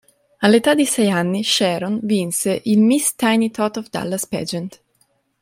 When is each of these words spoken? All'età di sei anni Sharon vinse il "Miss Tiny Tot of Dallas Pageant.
All'età 0.39 0.73
di 0.73 0.87
sei 0.87 1.11
anni 1.11 1.43
Sharon 1.43 1.99
vinse 2.01 2.59
il 2.63 2.79
"Miss 2.81 3.13
Tiny 3.13 3.51
Tot 3.51 3.77
of 3.77 3.89
Dallas 3.91 4.25
Pageant. 4.25 4.81